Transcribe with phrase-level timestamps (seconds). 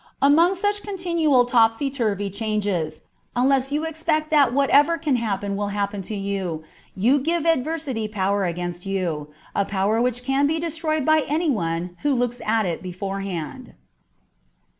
[0.19, 3.03] Among such continual topsy turvy changes,
[3.35, 6.63] unless you expect that whatever can happen will happen to you,
[6.95, 11.95] you give adversity power against you, a power which can be destroyed by any one
[12.01, 13.75] who looks at it beforehand.